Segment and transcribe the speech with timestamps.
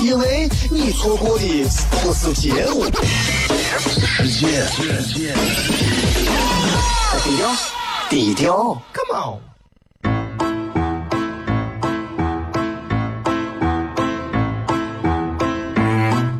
[0.00, 1.64] 因为你错过的
[2.02, 2.84] 不是节目，
[3.78, 4.62] 世界。
[7.22, 7.48] 低调，
[8.10, 9.40] 低调，Come on。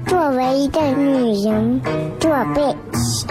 [0.07, 1.81] 作为一个女人，
[2.21, 2.77] 做被。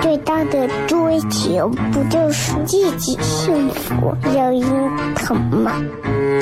[0.01, 5.81] 最大的追求不就是自己幸福、有人疼吗？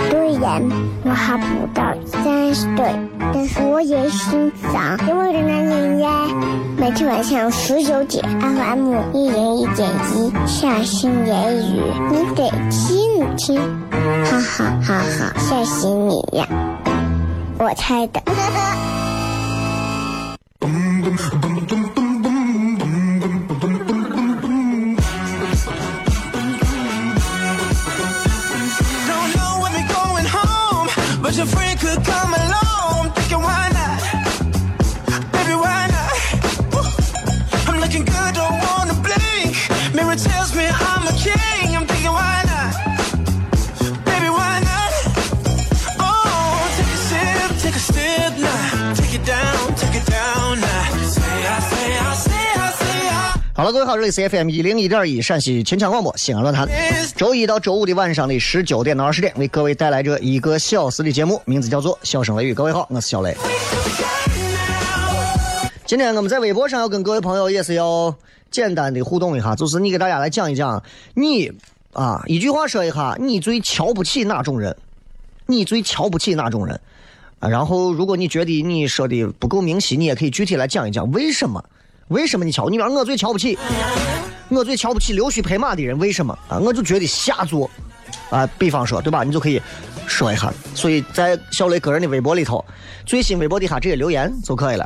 [0.10, 0.62] 虽然
[1.04, 2.96] 我还不到三十岁，
[3.34, 6.28] 但是我也心脏因为的男人呀。
[6.78, 13.62] 每天晚上十九点，FM 一零一点一，下心言语，你得听听，
[14.26, 16.48] 哈哈哈哈，吓死你呀！
[17.60, 18.20] 我猜的。
[53.72, 56.68] 各位好，这里是 FM 一零一点一陕西秦腔广播西安论坛。
[57.16, 62.52] 周一到周五的晚上的十九点到二十点，为各位带来这一个小时的节目，名字叫做《笑声雷雨》。
[62.54, 63.34] 各位好，我是小雷。
[65.86, 68.14] 今天我们在微博上要跟各位朋友也是要
[68.50, 70.84] 简单的互动一下，就是你给大家来讲一讲，
[71.14, 71.50] 你
[71.94, 74.76] 啊一句话说一下，你最瞧不起哪种人？
[75.46, 76.78] 你最瞧不起哪种人？
[77.40, 81.64] 啊，然后如果你觉得你说的不够明晰，你也可以具体来讲一讲为什么。
[82.12, 82.68] 为什么你瞧？
[82.70, 83.58] 你说我最瞧不起，
[84.50, 86.60] 我最瞧不起溜须拍马的人，为什么啊？
[86.60, 87.72] 我就觉得下作，
[88.30, 89.24] 啊，比方说，对吧？
[89.24, 89.62] 你就可以
[90.06, 90.54] 说一下。
[90.76, 92.64] 所以在小雷个人的微博里头，
[93.06, 94.86] 最新微博底下直接留言就可以了，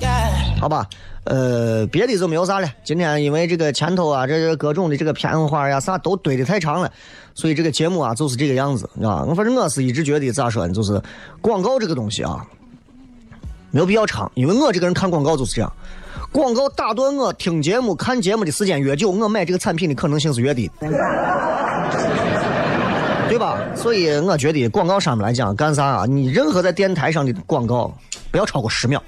[0.61, 0.87] 好吧？
[1.23, 2.69] 呃，别的就没有啥了。
[2.83, 6.91] 今天因为这个前头啊，这各种的这个片花呀啥都堆的太长了，
[7.33, 9.25] 所以这个节目啊就是这个样子，啊。
[9.27, 11.01] 我反正我是一直觉得咋说呢，就是
[11.41, 12.45] 广告这个东西啊，
[13.71, 15.73] 没有必要长，因为我这个人看广告就是这样。
[16.35, 20.69] 广告打断我听节目、看节目的时间越久，我买这个产品的可能性是越低，
[23.29, 23.57] 对吧？
[23.73, 26.05] 所以我觉得广告上面来讲，干啥啊？
[26.05, 27.97] 你任何在电台上的广告
[28.31, 29.01] 不要超过十秒。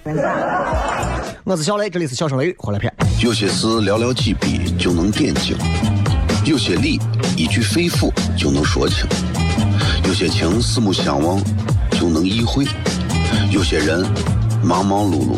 [1.44, 2.94] 我是小雷，这里是笑声雷雨，回来片。
[3.22, 5.58] 有些事寥寥几笔就能点睛，
[6.46, 6.98] 有些理
[7.36, 9.06] 一句肺腑就能说清，
[10.06, 11.38] 有些情四目相望
[11.92, 12.66] 就能意会，
[13.52, 14.06] 有些人
[14.64, 15.38] 忙忙碌碌。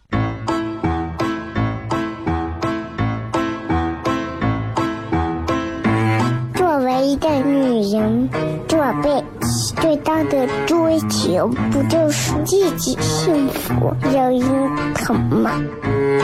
[6.99, 8.29] 一个女人
[8.67, 9.23] 做被
[9.75, 15.51] 最大的追求不就是自己幸福、有人疼吗？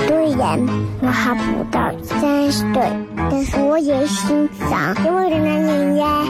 [0.08, 0.60] 虽然
[1.02, 2.92] 我还不到三十岁，
[3.30, 6.24] 但是我也心脏因为的男人呀。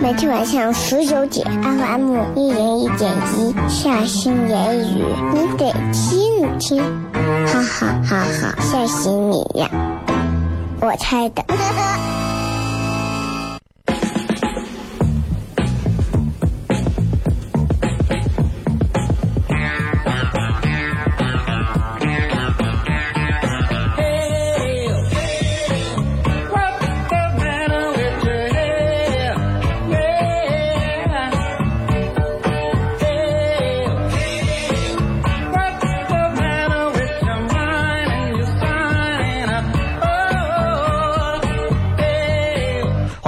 [0.00, 6.82] 每天晚上十九点，FM 一人一点一，下心言语，你得听一听，
[7.46, 9.68] 哈哈哈哈，吓死你呀！
[10.80, 11.44] 我猜的。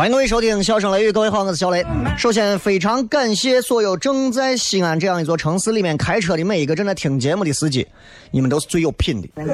[0.04, 1.82] 欢迎各位收听《笑声雷雨》，各位好，我是小雷。
[2.18, 7.88] 首先，非常感谢所有正在西安这样一座城市里面开车的每一个正在听节目的司机，
[8.30, 9.28] 你们都是最有品的。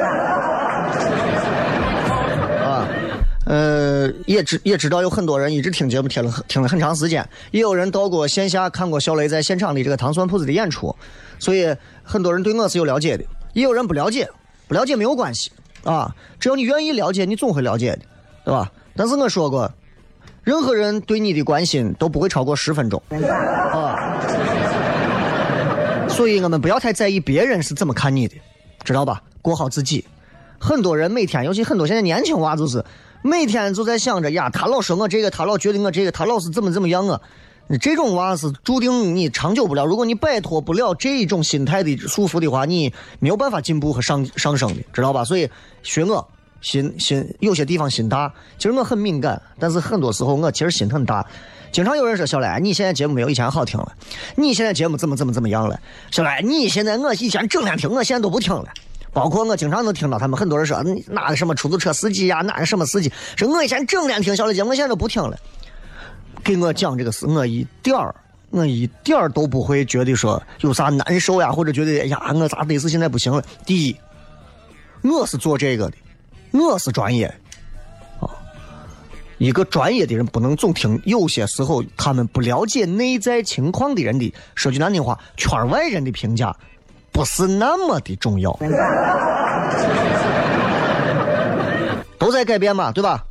[2.66, 2.88] 啊，
[3.46, 10.92] 呃也知也知道有很多人一直听节目听了听了很长时间，也有人到过线下看过小雷在现场的这个糖蒜铺子的演出，
[11.38, 14.28] 所以很多人对我是有了解的，也有人不了解，
[14.66, 15.52] 不了解没有关系
[15.84, 18.00] 啊，只要你愿意了解，你总会了解的，
[18.44, 18.68] 对吧？
[18.96, 19.72] 但是我说过，
[20.42, 24.18] 任何人对你的关心都不会超过十分钟 啊，
[26.08, 28.34] 所以我们不要太在意别人是怎么看你的，
[28.84, 29.22] 知道吧？
[29.42, 30.04] 过好自己。
[30.58, 32.84] 很多人每天，尤其很多现在年轻娃，就是
[33.22, 37.20] 每天就在想着呀，他老说我这个，他老觉得我这个，他老是怎么怎么样啊。
[37.80, 39.86] 这种娃是注定你长久不了。
[39.86, 45.24] 如果你摆脱不了这一种心态的束缚的话，你没有办法进步和上上升的，知道吧？
[45.24, 45.48] 所以
[45.82, 46.28] 学我
[46.60, 51.24] 心心有些地方心大，其实我很敏感，但是很多时候我其实心很大。
[51.72, 53.92] 经常有人说小来，你现在节目没有以前好听了，
[54.34, 55.78] 你现在节目怎么怎么怎么样了？
[56.10, 58.66] 小来，你现在我以前整天听，我现在都不听了。
[59.12, 65.36] 包括我经常能听到他们很多人说，哪个什么出租车司机呀，哪个什么司机，说我以前整天听小雷节目，我现在都不听了。
[66.42, 68.14] 给我讲这个事，我一点儿，
[68.50, 73.44] 我一点儿都不会觉得说有啥难受呀，或者觉得哎呀，我咋得是现在不行了。
[73.66, 73.96] 第一，
[75.02, 75.96] 我是做这个的，
[76.52, 77.26] 我是专业
[78.20, 78.28] 啊。
[79.38, 86.54] 一个专业的人不能总听，有些时候他们不了解内在情况的人的，说句难听话，圈外人的评价。
[87.12, 88.52] 不是那么的重要，
[92.16, 93.24] 都在改变嘛，对吧？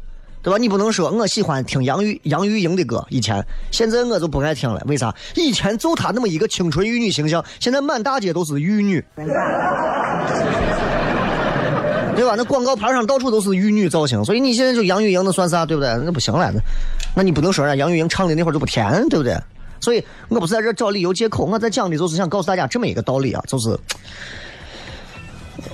[0.44, 0.57] 对吧？
[0.57, 4.83] 你不能说我喜欢听杨钰杨钰莹的歌，以前，现在我就不爱听了。
[4.86, 5.16] 为啥？
[5.36, 9.04] 以前就她那么一个清纯玉女形象，现在满大街都是玉女，
[12.19, 12.36] 对吧？
[12.36, 15.66] 那广告牌上到处都是玉女造型，所以你现在就杨钰莹那算啥？
[15.66, 15.89] 对不对？
[16.04, 16.60] 那不行了，那
[17.16, 19.38] 那你不能说人家杨钰莹唱的那会儿就不甜，对不对？
[19.80, 23.80] 所以我不是在这找理由借口，我在讲的就是想告诉大家这么一个道理啊，就是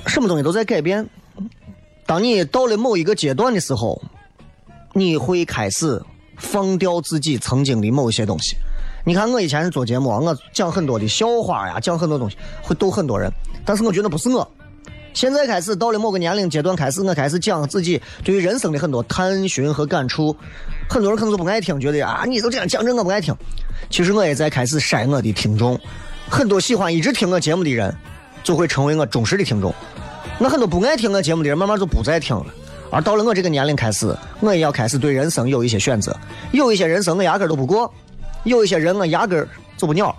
[0.06, 1.04] 什么东西都在改变。
[2.06, 4.00] 当你到了某一个阶段的时候，
[4.94, 6.00] 你会开始
[6.38, 8.56] 放掉自己曾经的某一些东西。
[9.04, 13.32] 你看我以前是做节目，我讲很多的笑话呀，讲很多东西会逗很多人，
[13.66, 14.48] 但是我觉得不是我。
[15.16, 20.36] 现在开始到了某个年龄阶段，开始我开始讲自己对于人生的很多探寻和感触。
[20.90, 23.34] 很多人可能都不爱听，觉得啊，你都这样讲，这我不爱听。
[23.90, 25.80] 其实我也在开始筛我的听众。
[26.30, 27.96] 很多喜欢一直听我节目的人，
[28.44, 29.74] 就会成为我忠实的听众。
[30.38, 32.46] 那很多不爱听我节目的人，慢慢就不再听了。
[32.92, 36.14] 而到了我这个年龄开始，我也要开始对人生有一些选择。
[36.52, 37.90] 有一些人生我压根都不过，
[38.44, 39.48] 有一些人我压根
[39.78, 40.14] 就不鸟。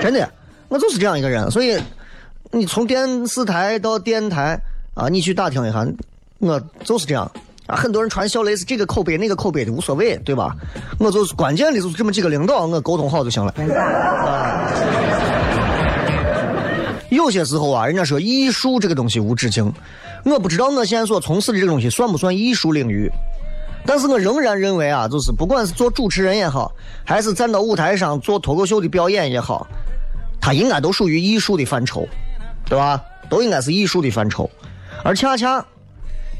[0.00, 0.26] 真的。
[0.68, 1.78] 我就是这样一个人，所以
[2.50, 4.58] 你从电视台到电台
[4.94, 5.86] 啊，你去打听一下，
[6.38, 7.30] 我就是这样
[7.66, 7.76] 啊。
[7.76, 10.54] 很多人传小雷是这个口碑那个口碑的无所谓，对吧？
[10.98, 13.52] 我就是关键的就是这么几个领导，我沟通好就行了。
[13.74, 14.70] 啊，
[17.10, 19.72] 有些时候啊，人家说艺术这个东西无止境，
[20.24, 23.08] 我不知道我现在所从事的这个东西算不算艺术领域，
[23.86, 26.72] 但是我仍然认为啊，就是不管是做主持人也好，
[27.04, 29.66] 还是站到舞台上做脱口秀的表演也好。
[30.40, 32.08] 它应该都属于艺术的范畴，
[32.64, 33.02] 对吧？
[33.28, 34.48] 都应该是艺术的范畴，
[35.02, 35.66] 而恰恰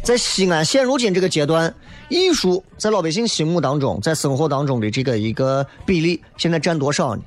[0.04, 1.74] 在西安现如今这个阶段，
[2.08, 7.22] 艺术在老百姓心目当中，在生活当中的这个一个比例，现在占多少呢？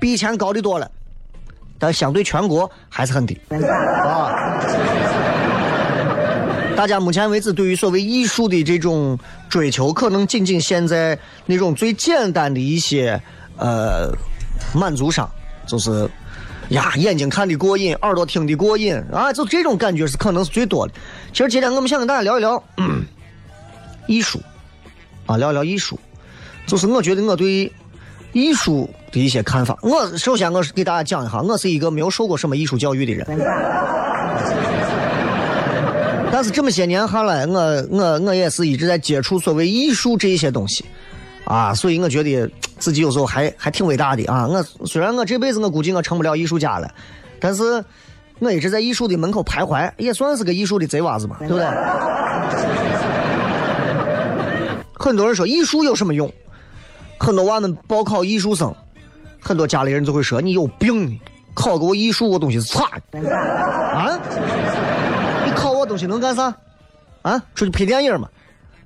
[0.00, 0.90] 比以前高的多了，
[1.78, 3.38] 但相对全国还是很低
[4.04, 4.58] 啊！
[6.74, 13.20] 大家目前为止对于所谓艺术的这种追求，可能仅仅现在那种最简单的一些
[13.58, 14.10] 呃
[14.74, 15.30] 满足上。
[15.74, 16.08] 就是
[16.68, 20.94] 呀，眼睛看的过瘾，耳朵听的过瘾啊，就这种感觉是可能是最多的。
[21.32, 22.62] 其实今天我们想跟大家聊一聊
[24.06, 24.40] 艺术
[25.26, 25.98] 啊，聊聊艺术。
[26.64, 27.70] 就是我觉得我对
[28.32, 29.76] 艺术的一些看法。
[29.82, 33.26] 我首先我是给大家讲一下，我是一个没有受过什么艺术教育的人。
[36.30, 40.84] 但是这么些年下来，我我我也是一直在接触所谓艺术这一些东西。
[41.44, 42.48] 啊，所以我觉得
[42.84, 44.46] 自己有时候还还挺伟大的啊！
[44.46, 46.86] 我虽然我这辈子我估计我成不了艺术家了，
[47.40, 47.82] 但是
[48.40, 51.64] 我一直在艺术的门口徘徊，也算是个艺术的贼娃子嘛，对不对？
[54.92, 56.30] 很多人说艺术有什么用？
[57.18, 58.74] 很多娃们报考艺术生，
[59.40, 61.18] 很多家里人就会说你有病，
[61.54, 62.84] 考个我艺术我东西是差
[63.94, 64.20] 啊？
[65.46, 66.54] 你考我东西能干啥？
[67.22, 67.42] 啊？
[67.54, 68.28] 出去拍电影嘛？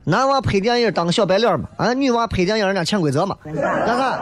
[0.09, 4.19] 男娃拍电影当个小白脸嘛，啊，女娃拍电影人家潜规则嘛，那啥？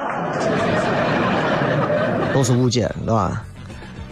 [2.35, 3.45] 都是误解，对吧？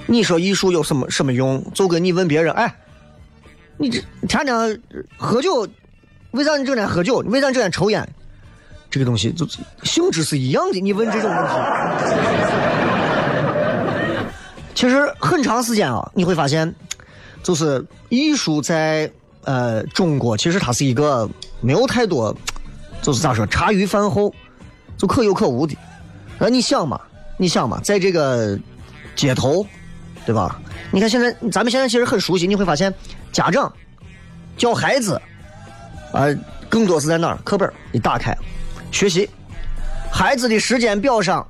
[0.07, 1.61] 你说艺术有什么什么用？
[1.75, 2.73] 就跟你问别人，哎，
[3.76, 4.81] 你这天天
[5.16, 5.66] 喝酒，
[6.31, 7.19] 为啥你整天喝酒？
[7.26, 8.09] 为啥整天抽烟？
[8.88, 9.45] 这个东西就
[9.83, 10.78] 性质是一样的。
[10.78, 11.54] 你问这种问题，
[14.76, 16.73] 其实很长时间啊，你会发现，
[17.43, 19.11] 就是艺术在。
[19.47, 21.28] 呃，中国其实它是一个
[21.64, 22.37] 没有太多，
[23.00, 24.33] 就是咋说，茶余饭后
[24.99, 25.75] 就可有可无的。
[26.38, 27.00] 那你想嘛，
[27.38, 28.59] 你想嘛，在这个
[29.16, 29.66] 街头，
[30.26, 30.61] 对吧？
[30.90, 32.92] 你看现在咱们现在其实很熟悉，你会发现
[33.33, 33.73] 家长
[34.59, 35.21] 教孩子
[36.12, 36.26] 啊、
[36.68, 37.38] 更多是在哪儿？
[37.44, 38.37] 课本一打开，
[38.92, 39.28] 学习。
[40.12, 41.44] 孩子的时间表上，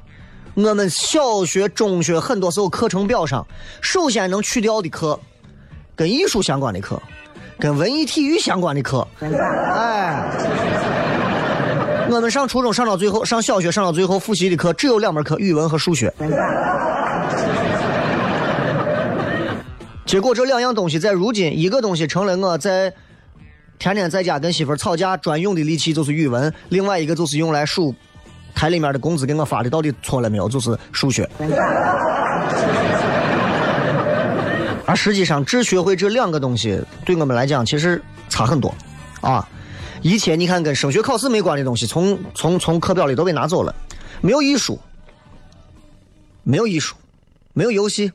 [0.55, 3.45] 我们小学、中学很多时候课程表上，
[3.83, 5.19] 首先能去掉的课，
[5.97, 7.03] 跟艺术相关的课，
[7.65, 10.23] 跟文艺体育相关的课，哎。
[12.11, 16.13] 我们上初中上到最后，上小学上到最后，复习的课只有两门课，语文和数学。
[20.05, 22.93] 结果这两样东西在如今，一个东西成了我在
[23.79, 27.95] 天天在家跟媳妇吵架专用的利器，就是语文；另外一个就是用来数
[28.55, 31.27] 台里面的工资给我发的到底错了没有，就是数学。
[34.87, 38.75] 而实际上，只学会这两个东西，对我们来讲其实差很多。
[39.21, 39.49] 啊。
[40.03, 43.75] 一切你看跟升学考试没关的东西，从从从课表里都被拿走了，
[44.21, 44.79] 没有艺术，
[46.43, 46.95] 没有艺术，
[47.55, 48.13] 没有游戏，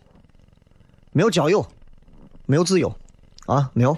[1.11, 1.65] 没有交友，
[2.45, 2.95] 没有自由，
[3.47, 3.97] 啊，没有。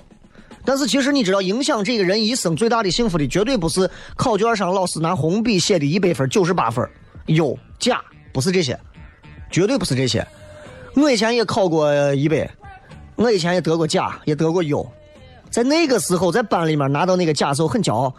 [0.63, 6.89] 但是其实你知道，影响这个人一生最大的幸福的，绝对不是考卷上老师拿红笔写的一百分、九十八分，
[7.25, 8.01] 有假，
[8.31, 8.79] 不是这些，
[9.49, 10.25] 绝对不是这些。
[10.95, 12.49] 我以前也考过一百，
[13.15, 14.85] 我以前也得过甲，也得过优。
[15.49, 18.13] 在那个时候，在班里面拿到那个甲的时候很骄傲。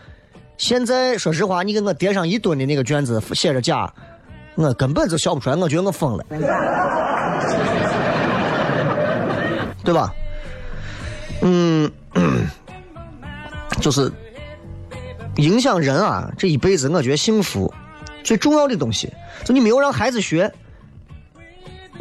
[0.58, 3.92] 现在说实话，你给我叠上一吨的那个卷子，写着甲，
[4.54, 6.24] 我根本就笑不出来，我觉得我疯了，
[9.82, 10.14] 对吧？
[11.40, 11.90] 嗯，
[13.80, 14.12] 就是
[15.36, 17.72] 影响人啊，这一辈子，我觉得幸福
[18.22, 19.12] 最重要的东西，
[19.44, 20.52] 就你没有让孩子学，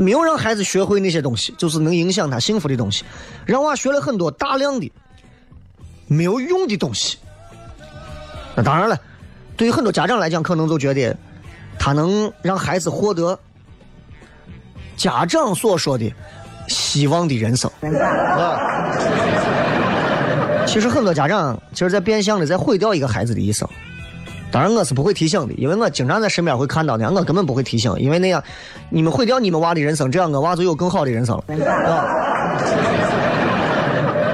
[0.01, 3.05] 没有让孩子学会那些东西，就是能影响他幸福的东西，
[3.46, 4.91] 让娃学了很多大量的。
[6.08, 7.17] 没有用的东西，
[8.53, 9.00] 那当然了，
[9.55, 11.15] 对于很多家长来讲，可能就觉得
[11.79, 13.39] 他能让孩子获得
[14.98, 16.12] 家长所说的
[16.67, 17.72] 希望的人生。
[17.79, 18.60] 啊，
[20.67, 23.65] 其实很多家长其实在变相的在毁掉一个孩子的一生。
[24.51, 28.43] 当然我是不会提醒的，因为我经常在身边会看到的，我根本不会提醒，因为那样
[28.89, 31.43] 你们毁掉你们娃的人生，这样我娃就有更好的人生了。
[31.65, 32.17] 啊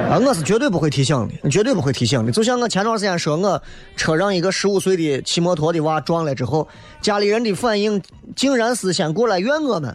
[0.09, 2.31] 啊，我是绝对不会提醒的，绝对不会提醒的。
[2.31, 3.61] 就像我前段时间说，我
[3.97, 6.65] 车让一个十五岁的骑摩托的娃撞了之后，
[7.01, 8.01] 家里人的反应
[8.33, 9.93] 竟然是先过来怨我们，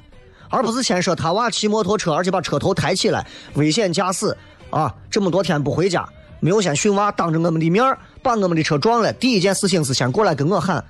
[0.50, 4.36] 而不是先说他娃骑摩托车，而且把车头抬起来，危险驾驶
[4.68, 4.94] 啊！
[5.10, 6.06] 这么多天不回家，
[6.40, 7.82] 没有先训娃，当着我们的面
[8.22, 9.12] 把我们的车撞了。
[9.12, 10.84] 第一件事情是先过来跟我喊：“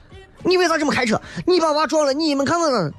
[0.45, 1.21] 你为啥这么开车？
[1.47, 2.93] 你把娃撞了，你们看看。”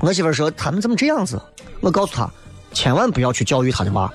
[0.00, 1.40] 我媳妇说：“他们怎么这样子？”
[1.80, 2.30] 我告诉他
[2.72, 4.10] ：“千万不要去教育他的娃。”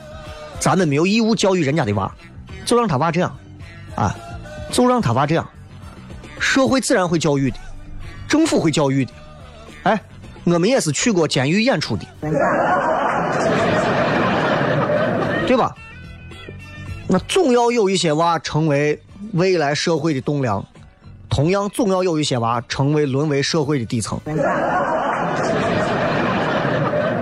[0.60, 2.14] 咱们没有义务教育人家的娃，
[2.66, 3.34] 就让他娃这样，
[3.96, 4.14] 啊，
[4.72, 5.50] 就让他娃这样，
[6.38, 7.58] 社会自然会教育的，
[8.28, 9.12] 政府会教育的，
[9.84, 10.02] 哎，
[10.44, 12.06] 我们也是去过监狱演出的，
[15.48, 15.74] 对吧？
[17.12, 19.02] 那总要有一些娃成为
[19.34, 20.64] 未来社会的栋梁，
[21.28, 24.20] 同样总要有一些娃成为沦为社会的底层，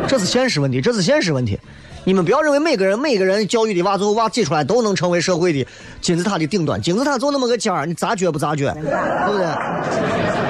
[0.05, 1.57] 这是现实问题，这是现实问题。
[2.03, 5.65] 你们不要认为每个人每个人教育的娃，最后娃挤出来都能成为社会的
[6.01, 6.81] 金字塔的顶端。
[6.81, 8.81] 金字塔就那么个尖儿，你咋撅不咋撅，对
[9.31, 10.46] 不对？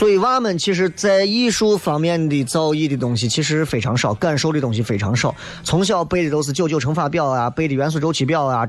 [0.00, 5.34] 所以娃们其实，在艺术方面的造诣的东西其实非常少，感受的东西非常少。
[5.62, 8.66] 从小背的都是九九乘法表啊，背的元素周期表啊，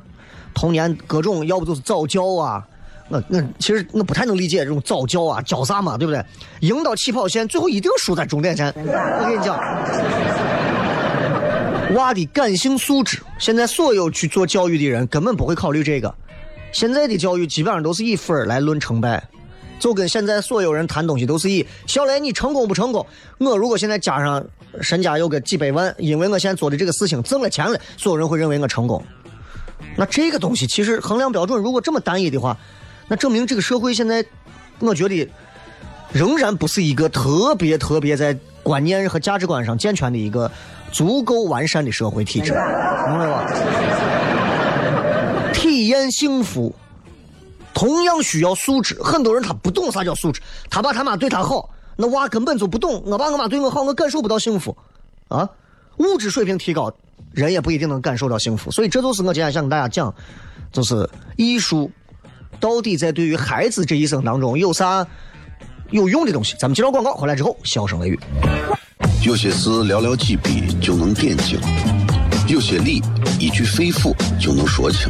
[0.53, 2.61] 童年各种要不就是早教啊。
[3.07, 6.21] 我我其实我不太能理解这种早教啊，教啥嘛，对不对？
[6.59, 8.73] 赢到起跑线，最后一定输在终点站。
[8.75, 9.57] 我跟你讲。
[11.95, 16.13] 娃的感性素质，现在所有去做教育的人根本不会考虑这个。
[16.73, 19.23] 现在的教育基本上都是以分来论成败，
[19.81, 23.05] 就跟现在所有人谈东西都是以小雷你成功不成功？
[23.39, 24.41] 我如果现在加上
[24.79, 29.03] 身家有个几百万，因为我现在做的这个事情挣了钱了，所有人会认为我成功。
[29.97, 32.55] 那这个东西其实衡量标准如果这么单一的话，
[33.09, 34.23] 那证明这个社会现在，
[34.79, 35.29] 我觉得
[36.13, 40.49] 仍然不是一个特别特别在观念和价值观上健全的一个。
[40.91, 43.47] 足够完善的社会体制，明白吧？
[45.53, 46.75] 体验幸福，
[47.73, 49.01] 同样需要素质。
[49.01, 53.01] 很多人他不懂啥叫素质，他爸他妈对他好，那娃根本就不懂。
[53.05, 54.75] 我爸我妈对我好，我感受不到幸福。
[55.27, 55.49] 啊，
[55.97, 56.91] 物质水平提高，
[57.31, 58.71] 人也不一定能感受到幸福。
[58.71, 60.13] 所以这就是我今天想跟大家讲，
[60.71, 61.89] 就是艺术
[62.59, 65.05] 到底在对于孩子这一生当中有啥
[65.89, 66.55] 有用的东西。
[66.59, 68.19] 咱们接着广告回来之后，笑声雷雨。
[69.23, 71.59] 有些事寥寥几笔就能点睛，
[72.47, 73.01] 有有些理
[73.39, 75.09] 一句肺腑就能说清，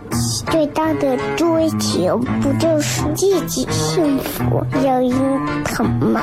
[0.51, 6.21] 最大的追求不就是自己幸福、有人疼吗？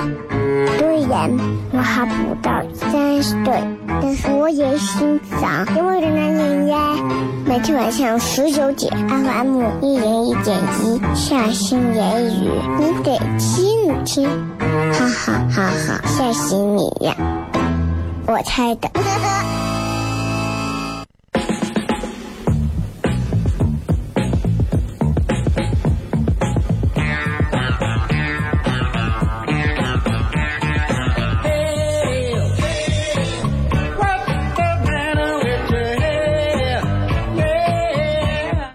[0.79, 1.31] 虽然
[1.73, 3.63] 我还不到三十岁，
[4.03, 6.95] 但是我也心脏因为的男人呀，
[7.47, 14.29] 每天晚上十九点，FM 一零一点一，下心言语，你得听听，
[14.93, 17.17] 哈哈哈哈，吓死你呀！
[18.27, 18.89] 我猜的。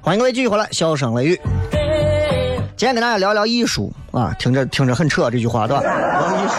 [0.06, 1.40] 欢迎各位继续回来，笑声雷雨。
[2.76, 5.82] 今天跟大家聊聊艺术啊，听着听着很扯这句话，对吧？
[5.82, 6.56] 聊艺术。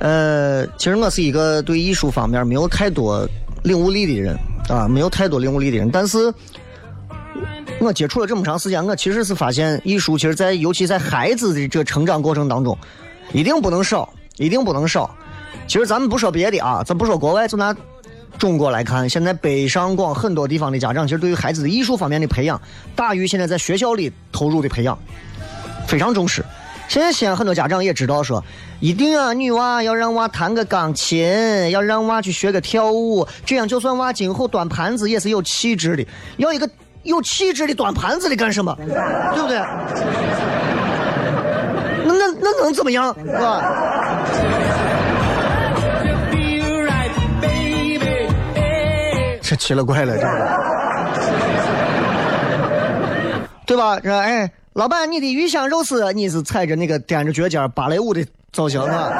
[0.04, 3.26] 呃，其实我是一个对艺术方面没有太多
[3.62, 4.36] 领悟力的人
[4.68, 5.90] 啊，没有太多领悟力的人。
[5.90, 6.30] 但是，
[7.80, 12.76] 我接触了这么长时间，我其实是发现艺术，其实在尤其在孩子的这成长过程当中，
[13.32, 15.10] 一定不能少，一定不能少。
[15.66, 17.74] 其实咱们不说别的啊，咱不说国外，就拿
[18.38, 22.60] 中国来看，现在北上广很多地方的家长，其实对于孩子的艺术方面的培养，
[22.94, 24.98] 大于现在在学校里投入的培养，
[25.86, 26.44] 非常重视。
[26.86, 28.44] 现在西安很多家长也知道说，
[28.80, 36.06] 一定啊，女娃要让娃弹个钢琴，要让娃去学个跳舞，这样就算娃今后端盘子也是有气质的。
[36.36, 36.68] 要一个
[37.02, 38.76] 有气质的端盘子的干什么？
[38.76, 39.56] 对不对？
[42.06, 43.16] 那那那能怎么样？
[43.24, 43.62] 是吧？
[49.46, 50.28] 这奇了怪了，这个，
[53.66, 54.00] 对吧？
[54.00, 59.12] 这哎，老板，你的鱼香肉丝，你是踩着那个踮着脚尖芭蕾舞的造型啊？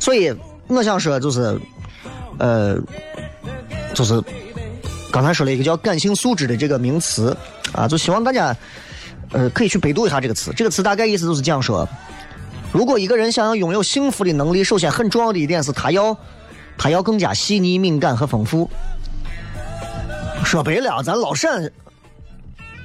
[0.00, 0.34] 所以
[0.66, 1.56] 我想说，就是，
[2.38, 2.76] 呃，
[3.94, 4.20] 就是
[5.12, 7.36] 刚才说了一个叫感性素质的这个名词
[7.72, 8.56] 啊，就希望大家，
[9.32, 10.52] 呃，可以去百度一下这个词。
[10.56, 11.88] 这个词大概意思就是讲说，
[12.72, 16.16] 如果一个人想要拥有幸福的能力，首先很重要的一点是他要，
[16.76, 18.70] 他要更加细腻、敏感和丰富。
[20.44, 21.70] 说白了，咱老陕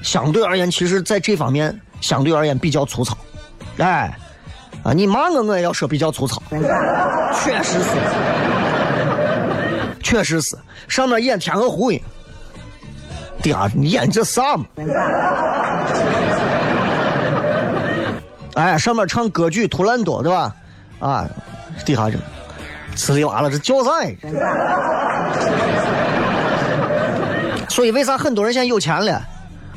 [0.04, 3.18] 相对而言，其实在这方面相对而言比较粗糙，
[3.78, 4.16] 哎，
[4.84, 6.42] 啊，你骂我，我也要说比较粗糙，
[7.44, 7.90] 确实是，
[10.04, 10.56] 确实是，
[10.88, 12.00] 上面演天鹅湖呢，
[13.46, 14.66] 底下你演这啥嘛？
[18.56, 20.56] 哎，上面唱歌剧《图兰朵》对吧？
[21.00, 21.30] 啊，
[21.86, 22.18] 底下这
[22.96, 24.12] 呲里哇啦这叫啥呀？
[27.70, 29.22] 所以为啥很多人现在有钱了？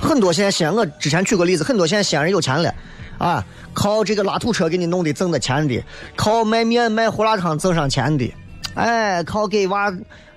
[0.00, 2.74] 很多现在西安，我之前举个例子，很多现在西安人有钱了，
[3.18, 5.84] 啊，靠这个拉土车给你弄的挣的钱的，
[6.16, 8.32] 靠卖面卖胡辣汤挣上钱的，
[8.76, 9.92] 哎，靠给娃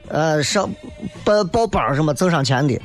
[0.09, 0.69] 呃上
[1.23, 2.77] 报报班什么挣上钱的，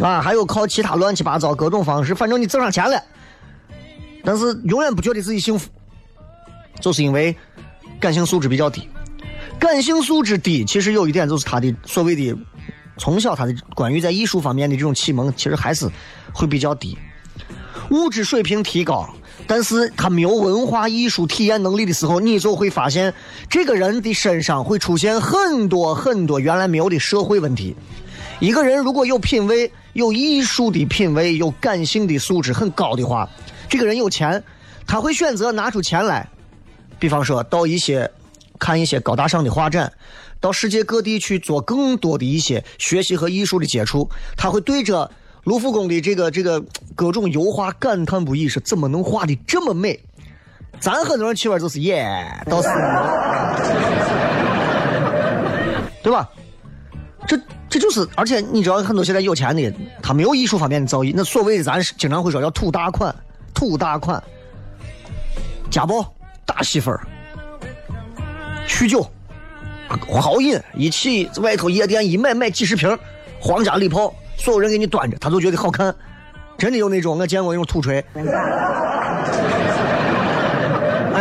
[0.00, 3.02] 啊，还有靠其他乱七八糟各种方式，反正你挣上钱了，
[4.22, 5.68] 但是永远不觉得自己幸福，
[6.80, 7.34] 就是因为
[7.98, 8.88] 感性素质比较低。
[9.58, 12.34] 感性素质低，其实有一点就是他的所谓的
[12.96, 15.86] 从小他的关于在艺术方面的这种启蒙，其实还是
[16.32, 16.96] 会比较低。
[17.90, 19.08] 物质水平提高，
[19.46, 23.12] 但是他没有文化艺术体验能力的时候，你就会发现
[23.48, 27.76] 这个人的身上会出现很多很多原来没有的社会问题。
[28.38, 33.28] 一个人如果有品位、有艺术的品位、有感性的素质很高的话，
[33.68, 34.42] 这个人有钱，
[34.86, 36.28] 他会选择拿出钱来，
[36.98, 38.10] 比方说到一些
[38.58, 39.92] 看一些高大上的画展，
[40.38, 45.10] 到世界各地去做更多的一些学习和艺术的接触，他会对着
[45.44, 46.62] 卢浮宫的这个这个
[46.94, 50.00] 各种油画感叹不已，是怎么能画的这么美？
[50.78, 52.68] 咱很多人去玩就是耶，倒是，
[56.02, 56.30] 对吧？
[57.26, 57.38] 这
[57.70, 61.12] 这就是，而且你知道很多现在有钱的，他没有艺术方面的造诣。
[61.14, 63.14] 那所谓的咱经常会说叫土大款，
[63.54, 64.20] 土大款，
[65.70, 66.04] 家暴、
[66.44, 67.06] 打媳妇儿、
[68.66, 69.08] 酗酒、
[70.20, 72.98] 豪饮，一起外头夜店一买买几十瓶
[73.40, 75.94] 皇家礼炮，所有人给你端着，他都觉得好看。
[76.58, 78.04] 真的有那种，我见过那种土锤。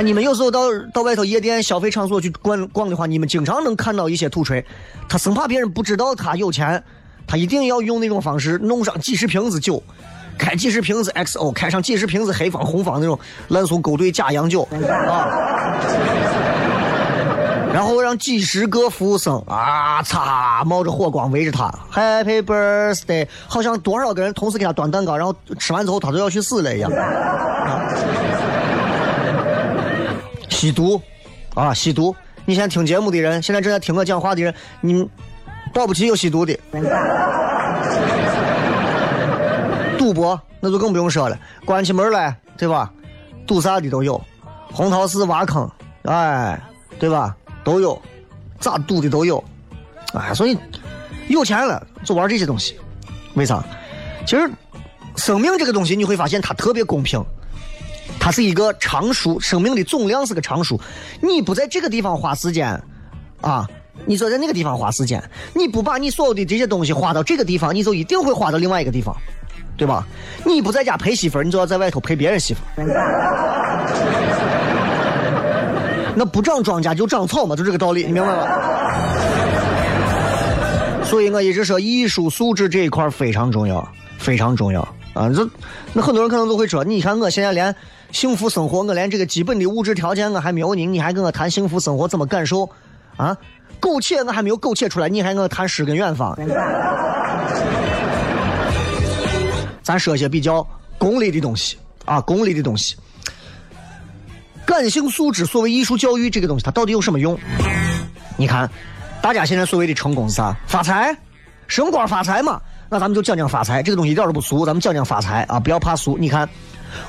[0.01, 0.61] 你们有时候到
[0.93, 4.65] 到外头夜店消费场所去逛逛的话，你们经常能看到一些土锤，
[5.07, 6.83] 他生怕别人不知道他有钱，
[7.27, 9.83] 他一定要用那种方式弄上几十瓶子酒，
[10.37, 14.67] 开几十瓶子 XO，开上几十瓶子黑方、红方那种烂俗勾兑假洋酒
[15.09, 15.27] 啊，
[17.73, 26.91] 然后让几十个服务生啊擦冒着火光围着他，Happy Birthday，好像多少个人同时给他端蛋糕，然后吃完之后他都要去死了一样。
[26.91, 27.93] 啊
[30.59, 31.01] 吸毒，
[31.53, 32.13] 啊，吸毒！
[32.43, 35.09] 你现在听节目的人，现在正在听我讲话的人，你
[35.73, 36.53] 保不齐有吸毒的。
[39.97, 42.91] 赌博那就更不用说了，关起门来，对吧？
[43.47, 44.21] 赌啥的都有，
[44.69, 45.71] 红桃四挖坑，
[46.03, 46.61] 哎，
[46.99, 47.33] 对吧？
[47.63, 47.97] 都有，
[48.59, 49.41] 咋赌的都有，
[50.13, 50.57] 哎，所以
[51.29, 52.77] 有钱了就玩这些东西，
[53.35, 53.63] 为啥？
[54.25, 54.51] 其实
[55.15, 57.23] 生命这个东西，你会发现它特别公平。
[58.19, 60.79] 它是一个常数，生命的总量是个常数。
[61.21, 62.79] 你不在这个地方花时间，
[63.41, 63.67] 啊，
[64.05, 65.23] 你就在那个地方花时间。
[65.53, 69.15] 你不把你所有的这些东西花到这个地方，你就一定会花到另外一个地方，
[69.77, 70.05] 对吧？
[70.45, 72.85] 你不在家陪媳妇儿，你就要在外头陪别人媳妇儿。
[76.15, 78.45] 那不长庄稼就长草嘛，就这个道理，你明白吗？
[81.05, 85.29] 所以我一直说，艺术素质这一块非常重要，非常重要啊！
[85.29, 85.49] 这
[85.93, 87.75] 那很多人可能都会说，你看我现在连。
[88.11, 92.67] 幸福生活，我连这个基本的物质条件我还没有呢，你还跟我谈幸福生活怎么感受？
[93.17, 93.37] 啊，
[93.79, 96.35] 苟且我还没有苟且出来，你还跟我谈诗跟远方？
[99.83, 100.67] 咱说些比较
[100.97, 102.95] 功利的东西啊，功利的东西。
[104.65, 107.37] 感性素质，所谓艺术教育这个东西，它到底有什么用？
[108.37, 108.67] 你看，
[109.21, 110.57] 大家现在所谓的成功是啥？
[110.65, 111.15] 发财，
[111.67, 112.59] 升官发财嘛。
[112.89, 116.17] 那咱们就讲讲发财，这个东西一点都不俗，咱们讲讲发财啊，不要怕俗。
[116.17, 116.49] 你看，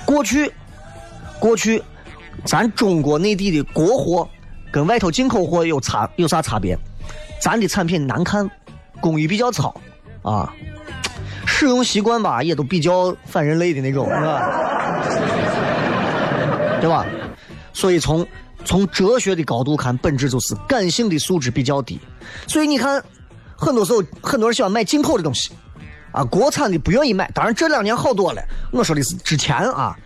[0.04, 0.52] 过去。
[1.38, 1.82] 过去，
[2.44, 4.28] 咱中国内地的国货
[4.70, 6.78] 跟外头进口货有差有啥差别？
[7.40, 8.46] 咱的产品难看，
[9.00, 9.74] 工艺比较糙，
[10.20, 10.52] 啊，
[11.46, 14.52] 使用习惯吧也都比较反人类的那种，是吧？
[16.78, 17.06] 对吧？
[17.72, 18.26] 所以从
[18.62, 21.98] 从哲学的高度看，本质就是感性的素质比较低。
[22.46, 23.02] 所以你看，
[23.56, 25.52] 很多时候很多人喜欢买进口的东西，
[26.12, 27.30] 啊，国产的不愿意买。
[27.34, 28.42] 当然这两年好多了，
[28.72, 29.96] 我说的是之前啊。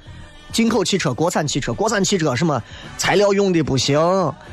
[0.53, 2.63] 进口汽车、国产汽车、国产汽车什么
[2.97, 3.99] 材料用的不行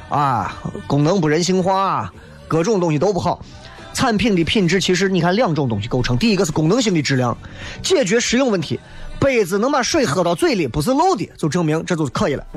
[0.10, 0.52] 啊，
[0.88, 2.12] 功能不人性化，
[2.48, 3.46] 各种东西都不好。
[3.94, 7.38] 产品的品质其实你看两种东西构成，第一个是功能性的质量，
[7.84, 8.80] 解决实用问题。
[9.20, 12.44] 杯子能把水喝到嘴里不是漏的，就证明这就是可以了。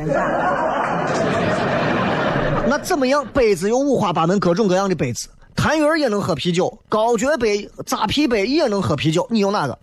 [2.66, 3.22] 那怎么样？
[3.34, 5.28] 杯子有五花八门、各种各样的杯子，
[5.64, 9.78] 痰盂也能喝啤酒，高脚杯、扎啤杯也能喝啤酒，你用哪个？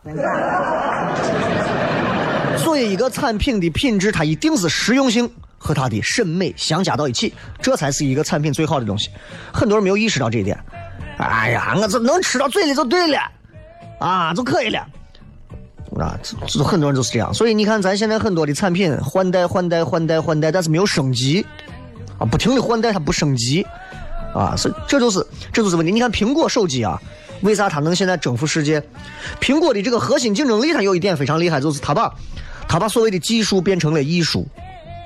[2.55, 9.09] 所以，一个产品的品质，它一定是实用性和它的审美相加到一起，这才是一个产品最好的东西。
[9.51, 10.55] 很多人没有意识到这一点。
[11.17, 13.19] 哎呀，我这能吃到嘴里就对了，
[13.99, 14.85] 啊，就可以了。
[15.99, 16.15] 啊，
[16.45, 17.33] 这很多人都是这样。
[17.33, 21.43] 所以你看，咱现在很多的产品换代、换代、换代、换代，但是没有升级，
[22.19, 23.65] 啊，不停的换代它不升级，
[24.33, 25.91] 啊，是这就是这就是问题。
[25.91, 27.01] 你看苹果手机啊，
[27.41, 28.83] 为啥它能现在征服世界？
[29.39, 32.13] 苹果的这个核心竞争力，它有一点非常厉害，就是它把。
[32.69, 34.47] 它把所谓的技术变成了艺术，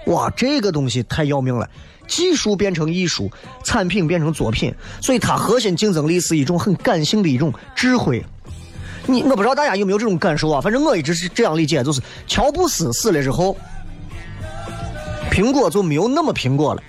[0.06, 1.68] 哇，这个东西太要命了！
[2.06, 3.32] 技术变成艺术，
[3.64, 8.24] 产品变成作品，所以它核心竞争力是一种很感性的一种智慧。
[9.08, 10.62] 你我不知道大家有没有这种感受啊？
[10.62, 13.58] 反正我一直是这样理解，就是乔布斯死了之后，
[15.32, 16.84] 苹果就没有那么苹果了。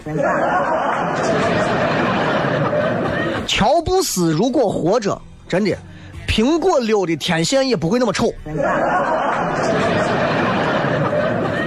[3.97, 5.75] 乔布斯如果活着，真的，
[6.29, 8.31] 苹果六的天线也不会那么丑。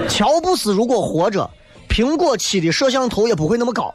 [0.08, 1.50] 乔布斯如果活着，
[1.88, 3.92] 苹果七的摄像头也不会那么高。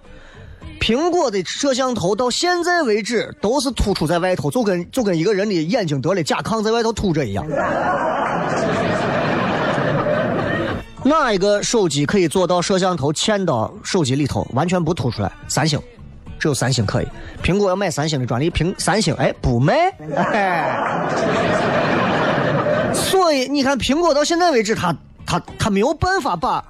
[0.82, 7.48] 苹果的摄像头到现在为止都是突出在外头，就跟就跟一个人的眼睛得了甲亢在外头凸着一样。
[11.06, 15.32] 哪一个手机可以做到摄像头嵌到手机里头完全不凸出来？
[15.48, 15.80] 三星，
[16.40, 17.08] 只有三星可以。
[17.44, 19.92] 苹果要买三星的专利，苹三星哎不卖。
[22.94, 24.96] 所以你看，苹果到现在为止它。
[25.28, 26.64] 它它没有办法把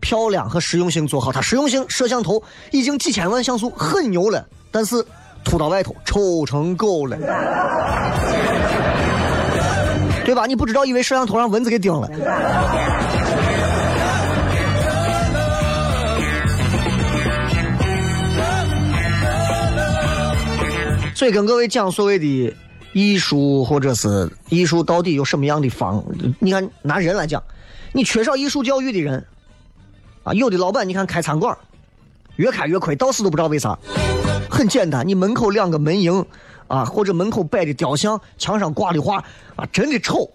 [0.00, 4.96] 漂亮和实用性做好，它实用性摄像头已经几千万像素很牛了，但是
[5.44, 7.16] 吐到外头，丑成狗了，
[10.24, 10.46] 对吧？
[10.46, 12.10] 你不知道，以为摄像头让蚊子给叮了。
[21.16, 22.54] 所以跟各位讲所谓的
[22.92, 26.04] 艺术，或者是艺术到底有什么样的方？
[26.38, 27.42] 你看拿人来讲，
[27.92, 29.24] 你缺少艺术教育的人，
[30.24, 31.56] 啊，有的老板你看开餐馆，
[32.36, 33.78] 越开越亏，到死都不知道为啥。
[34.50, 36.22] 很简单，你门口两个门迎，
[36.68, 39.16] 啊，或者门口摆的雕像，墙上挂的画，
[39.56, 40.30] 啊，真的丑。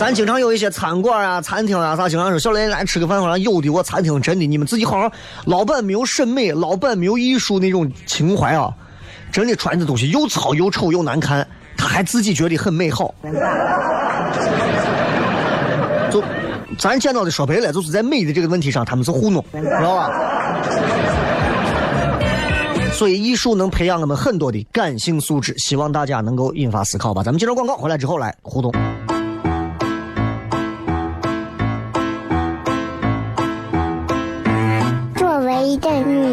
[0.00, 5.12] 咱经常有一些餐馆啊、餐厅啊啥，经常说小雷来吃个饭，好像有的我餐厅真的，你们自己好好，
[5.44, 8.72] 老板没有审美，老板没有艺术那种情怀啊，
[9.30, 13.14] 真的穿的东西又糙又丑又难看，他还自己觉得很美好。
[16.10, 16.24] 就
[16.78, 20.10] 咱见到的说白了，就是在美的这个问题上，他们是糊弄，知道吧？
[22.94, 27.22] 所以艺术能培养我们很多的感性素质，希望大家能够引发思考吧。
[27.22, 28.72] 咱们接着广告，回来之后来互动。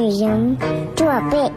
[0.08, 0.58] 个女人，
[0.96, 1.52] 做背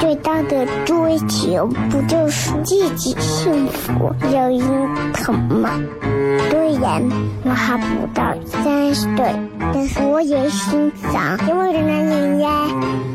[0.00, 5.70] 最大的追求不就是自己幸福、有人疼吗？
[6.50, 7.02] 虽然
[7.44, 9.34] 我还不到三十岁，
[9.74, 12.66] 但是我也心脏因为的男人呀。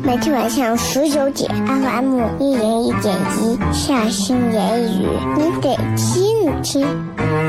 [0.02, 6.86] 每天晚上十九点，FM 一零一点一，下心言语，你得听听，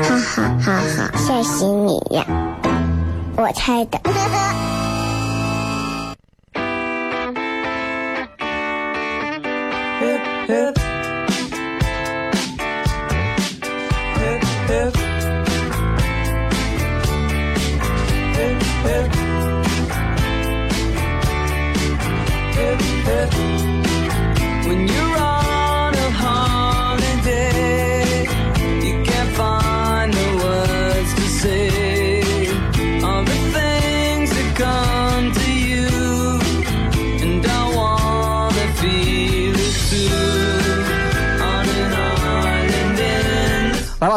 [0.02, 2.24] 哈哈哈哈，吓死你呀！
[3.36, 4.00] 我猜的。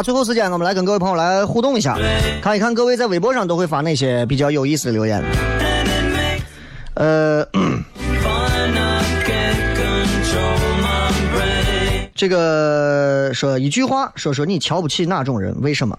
[0.00, 1.98] 吧，最后时间我们来跟各位朋友来互动一下，
[2.42, 5.22] 看一看各位在微博上都会发哪些比较有意思的留言。
[6.94, 7.46] 呃.
[12.14, 15.98] 这个说一句话，说说你瞧不起哪种人，为什么？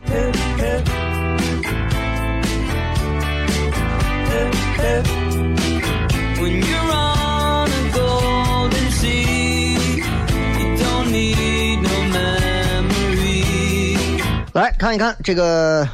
[14.81, 15.87] 看一看这个。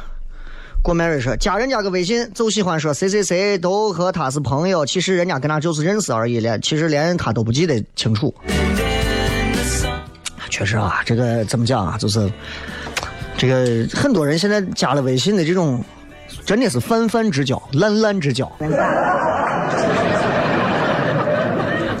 [0.80, 8.32] 郭 Mary 说：“加人家个微信，就喜欢说谁谁谁都和他是朋友，其实人家跟他就是认识而已了，其实连他都不记得清楚。
[10.48, 11.98] 确实啊，这个怎么讲啊？
[11.98, 12.32] 就是
[13.36, 15.84] 这个很多人现在加了微信的这种，
[16.46, 18.50] 真的是泛泛之交、烂烂之交。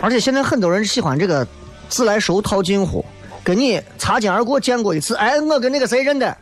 [0.00, 1.46] 而且现在很多人喜欢这个
[1.90, 3.04] 自来熟套近乎，
[3.44, 6.34] 跟你擦肩而过见过一次，哎，我跟那个谁认得，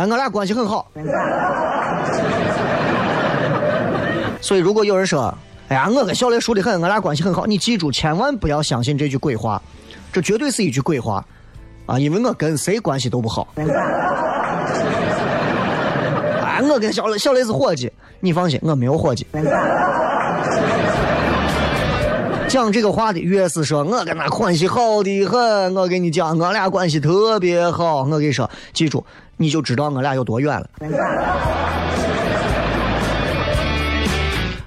[0.00, 0.90] 哎，我俩关系很好。
[4.40, 5.34] 所以如果有人说，
[5.68, 9.60] 哎呀，我跟小雷熟得很，我俩关系很好，你记住，千万不要相信这句鬼话，
[10.10, 11.22] 这绝对是一句鬼话
[11.84, 11.98] 啊！
[11.98, 13.46] 因为我跟谁关系都不好。
[13.56, 13.66] 哎，
[16.62, 19.26] 我跟小雷小雷是伙计，你放心，我没有伙计。
[22.50, 28.02] 讲这个话的越是说我跟他关系好的很，我跟你讲，我俩关系特别好。
[28.02, 29.04] 我跟你说，记住，
[29.36, 30.68] 你就知道我俩有多远了。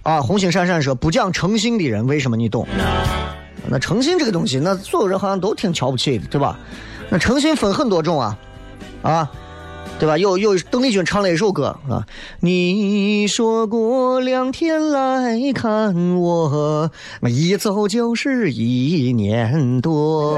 [0.02, 2.66] 啊，红星闪闪说不讲诚信的人，为什么你懂？
[3.68, 6.58] 那诚信这个东西，那所有人好像都挺瞧不起的，对吧？
[7.10, 8.38] 那诚信分很多种啊，
[9.02, 9.30] 啊，
[10.04, 10.18] 对吧？
[10.18, 12.06] 有有邓丽君唱了一首歌啊，
[12.42, 20.38] 你说过两天来看我，那一走就是一年多。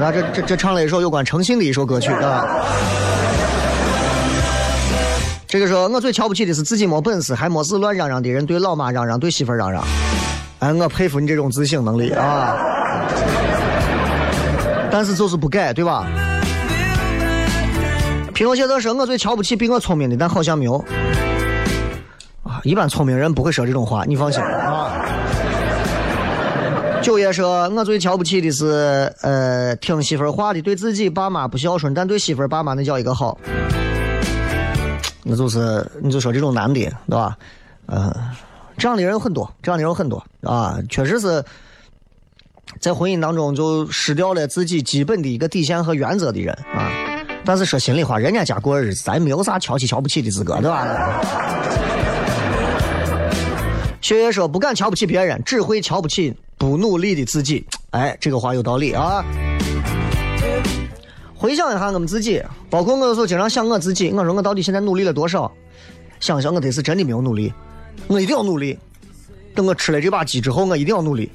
[0.00, 2.46] 那这这这唱了一首有关诚信的一首歌曲啊。
[5.46, 9.84] 这个说，我最瞧不起的是自己没本事还没事乱嚷嚷的人，对老妈嚷嚷，对媳妇嚷嚷。
[10.60, 12.56] 哎，我佩服你这种自省能力啊！
[14.90, 16.06] 但是就是不改，对吧？
[18.38, 20.76] 皮诺谢特说，我最瞧不起比我聪明的，但好像没有。
[22.44, 24.92] 啊，一般聪明人不会说这种话，你放心啊。
[27.02, 33.36] 九爷说，我最瞧不起的是，呃，听媳妇儿话的，对自己爸妈不孝顺，但对媳妇儿爸妈那叫一个好。
[35.24, 37.36] 那就是你就说这种男的，对吧？
[37.86, 38.14] 呃，
[38.76, 41.44] 这样的人有很多，这样的人很多啊，确实是
[42.78, 47.07] 在婚姻当中就失掉了自己基本的一个底线和原则的人啊。
[47.48, 50.86] 但是说心里话，人家家过日子，咱没有啥瞧起瞧不起的资格，对吧？
[54.02, 57.66] 学爷说不敢瞧不起别人，只会瞧不起不努力的自己。
[57.92, 59.24] 哎，这个话有道理啊。
[61.34, 65.50] 回想一下我们自己，包括我有时候经常想我自己，我说我到底现在努力了多少？
[66.20, 67.50] 想想我这次真的没有努力，
[68.08, 68.78] 我一定要努力。
[69.54, 71.32] 等我吃了这把鸡之后，我一定要努力。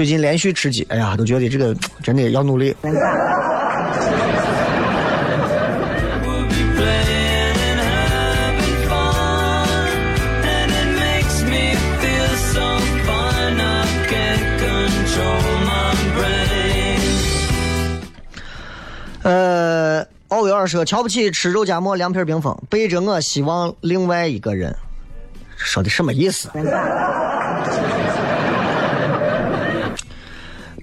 [0.00, 2.74] 最近连续吃鸡哎呀都觉得这个 真的要努力。
[19.22, 24.74] 呃奥威尔说瞧不起吃肉夹馍凉皮冰封背着我希望另外一个人。
[25.58, 26.48] 说的什么意思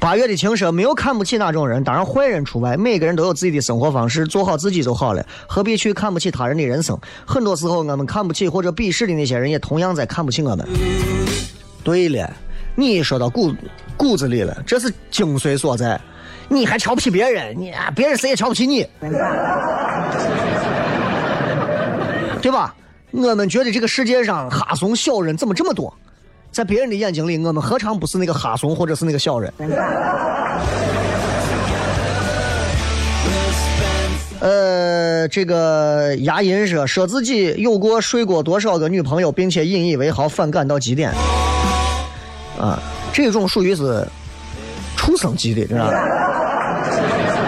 [0.08, 2.78] 八月的情说没有看不起那种人，当然坏人除外。
[2.78, 6.98] 每个人都有自己的生活方式，做好自己就好了，何必去看不起他人的人生？
[7.26, 10.66] 很多时候，我们看不起或者鄙视的那些人，也同样在看不起我们。
[11.84, 12.32] 对了，
[12.74, 13.54] 你说到骨
[13.98, 16.00] 骨子里了，这是精髓所在。
[16.48, 18.88] 你还瞧不起别人，你啊，别人谁也瞧不起你，
[22.42, 22.74] 对吧？
[23.12, 25.94] 我们觉得这个世界上哈怂小人怎么这么多？
[26.58, 29.54] 在别人的眼睛里，我们何尝不是那个哈怂，或者是那个小人？
[34.40, 41.12] 呃，这个牙龈说说自己有过睡过多少个女朋友，并且引以为豪，反感到极点。
[42.60, 42.82] 啊，
[43.14, 44.04] 这种属于是
[44.96, 45.94] 畜生级的，知道吧？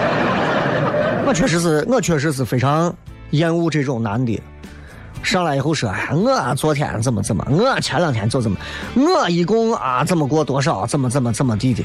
[1.26, 2.94] 我确实是，我确实是非常
[3.30, 4.40] 厌恶这种男的。
[5.22, 8.56] 上来以后说，哎，我昨天怎么怎么，我前两天就怎么，
[8.96, 11.84] 我一共啊怎么过多少，怎么怎么怎么地的，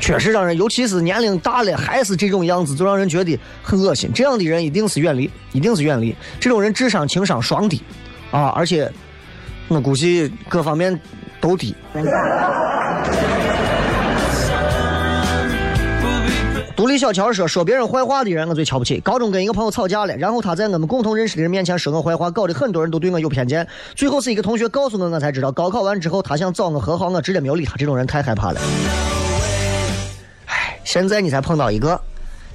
[0.00, 4.10] 确实让人，尤其是年龄大了还是这种样子，就让人觉得很恶心。
[4.14, 6.14] 这样的人一定是远离，一定是远离。
[6.38, 7.82] 这种人智商情商双低，
[8.30, 8.92] 啊，而且
[9.68, 11.00] 我估计各方面
[11.40, 11.74] 都低。
[16.96, 18.98] 独立小乔说：“说别人坏话的人，我最瞧不起。
[19.00, 23.68] 高中跟一个朋友吵架了，然后他在我们共同认识的人面前说我坏话，搞得很多人都对我有偏见。
[23.94, 27.76] 最后是一个同学告诉我，我才知道，高考完之后他想找我和好，我直接没有理他。
[27.76, 28.60] 这种人太害怕了。
[30.46, 32.00] 唉，现在你才碰到一个，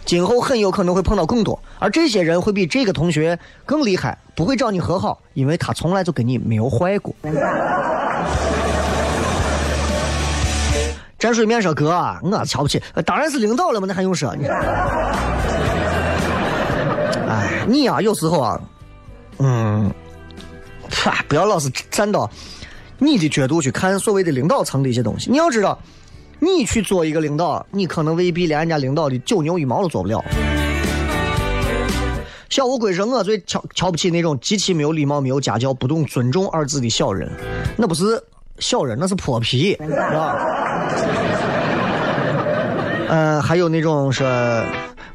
[0.05, 7.13] 今后很有可能会碰到更多，而这些人会比这个同学更厉害，不会找你和好，因为他从来就跟你没有坏过。”
[11.21, 14.35] 沾水面说哥，我瞧不起，当然是领导了嘛，那还用说？
[14.35, 14.47] 你
[17.29, 18.59] 哎，你呀、有时候啊，
[19.37, 19.93] 嗯，
[20.89, 22.27] 啪，不要老是站到
[22.97, 25.29] 你的角度去看所谓的领导层的一些东西。
[25.29, 25.77] 你要知道，
[26.39, 30.25] 你去做一个领导，你可能未必连人家领导的九牛一毛都做不了。
[32.49, 37.31] 小乌龟说：“我最瞧瞧不起那种极其没有礼貌、没有家教、不懂尊重二字的小人，
[37.77, 38.19] 那不是
[38.61, 40.37] 小人，那是泼皮，是吧？”
[43.11, 44.25] 呃，还有那种说，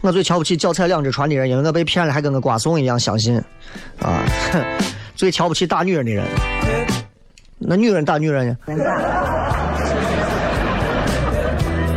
[0.03, 3.39] 我最瞧不起脚踩两只船的人，因为我被骗了，还跟个瓜怂一样相信，
[4.03, 4.21] 啊，
[4.53, 4.63] 哼
[5.17, 6.23] 最瞧不起打女人的人，
[7.59, 8.57] 那女人打女人呢？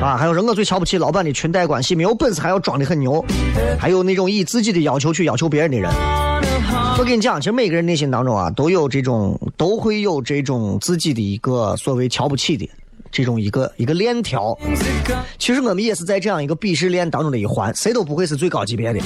[0.01, 3.25] 啊，还有人我最瞧不起老板的裙带关系，没有本事还要装的很牛，
[3.77, 5.91] 还有那种以自己的要求去要求别人的人。
[6.99, 12.69] 我跟你讲，其实每个人内心当中啊，都有这种，都会有这种自己的一个所谓瞧不起的
[13.09, 14.53] 这种一个一个链条。
[15.37, 18.99] 其实我们也是在这样一个鄙视链当中的一环，谁都不会是最高级别的。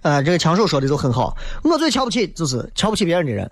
[0.00, 3.50] 呃，这个枪手说的就很好，我最瞧不起就是瞧不起别人的人。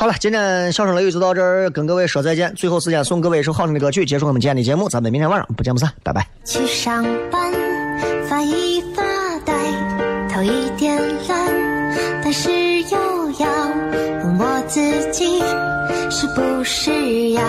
[0.00, 2.54] 好了，今天笑声雷雨就到这儿，跟各位说再见。
[2.54, 6.26] 最后时间送各位一首好听的歌曲，结束我们今天的节目，咱们明天晚上不见不散，拜拜。
[6.42, 7.52] 去上班，
[8.26, 9.02] 发一发
[9.44, 9.52] 呆，
[10.32, 10.96] 头一点
[11.28, 12.50] 蓝，但是
[12.84, 13.68] 又要
[14.24, 14.80] 问我自
[15.12, 15.40] 己，
[16.10, 17.42] 是不是要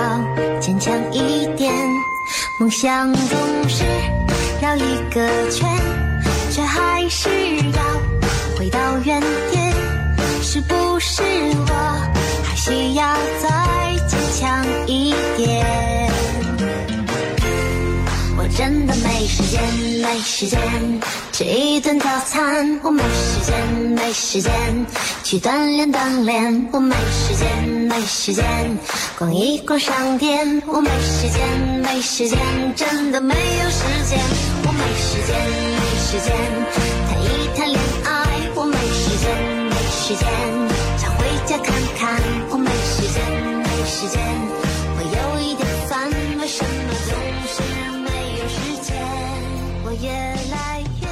[0.59, 1.73] 坚强一点？
[2.59, 3.85] 梦想总是
[4.61, 5.69] 绕一个圈，
[6.51, 9.21] 却还是要回到原
[12.71, 13.03] 需要
[13.43, 15.65] 再坚强一点？
[18.37, 19.61] 我真的没时间，
[20.01, 20.57] 没时间
[21.33, 24.53] 吃一顿早餐，我没时间，没时间
[25.21, 28.45] 去锻炼锻炼，我没时间，没时间
[29.17, 31.41] 逛一逛商店，我没时间，
[31.83, 32.39] 没时间
[32.73, 34.17] 真的没有时间，
[34.63, 35.35] 我没时间，
[35.75, 36.33] 没时间
[37.09, 38.09] 谈一谈恋爱，
[38.55, 39.27] 我没时间，
[39.67, 40.60] 没时间
[44.01, 44.19] 时间，
[44.97, 47.13] 我有一点烦，为什么总
[47.45, 47.61] 是
[47.99, 48.89] 没有时间？
[49.85, 50.09] 我越
[50.51, 51.05] 来越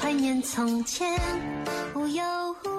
[0.00, 1.16] 怀念从前，
[1.94, 2.20] 无忧
[2.64, 2.77] 无